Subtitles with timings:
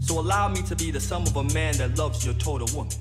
[0.00, 2.92] So allow me to be the sum of a man that loves your total woman.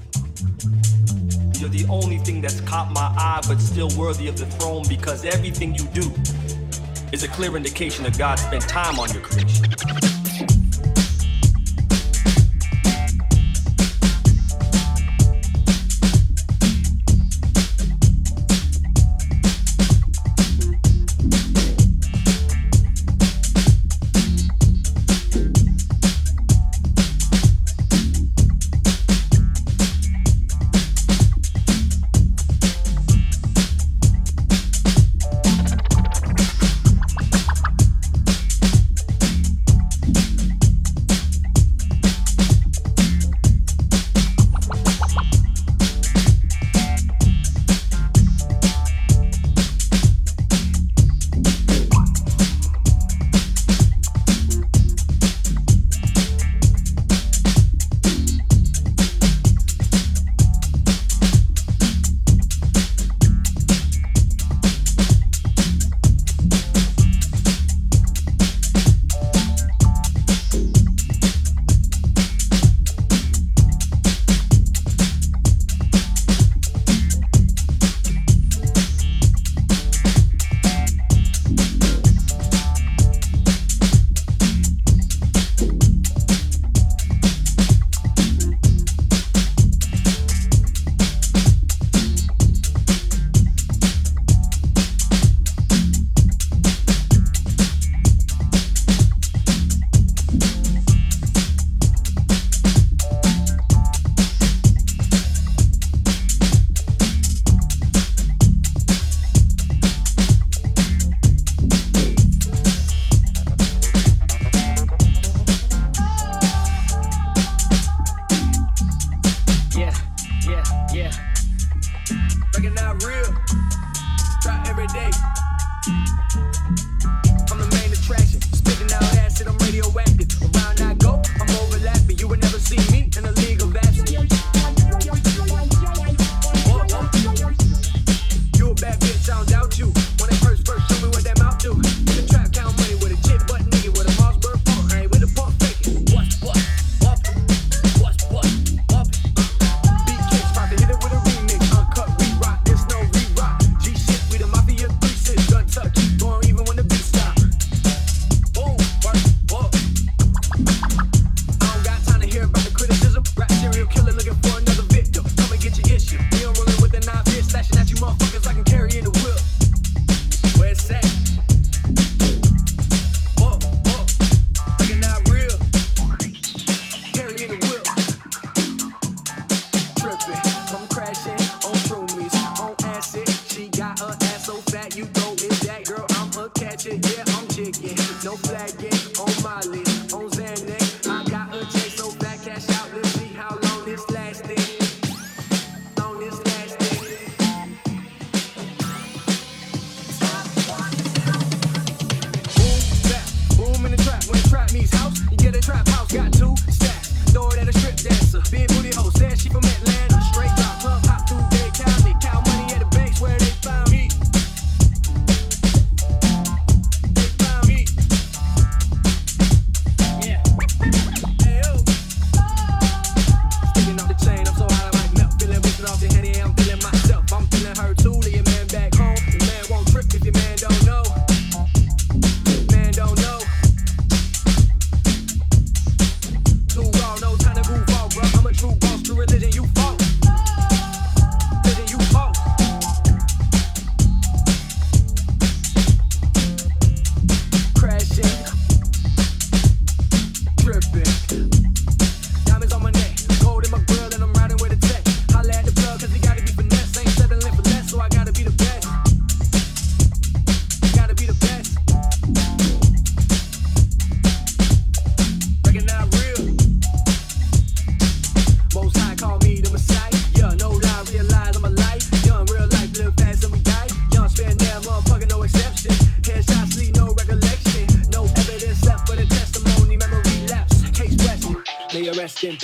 [1.59, 5.25] You're the only thing that's caught my eye, but still worthy of the throne because
[5.25, 6.11] everything you do
[7.11, 10.12] is a clear indication that God spent time on your creation.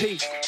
[0.01, 0.38] May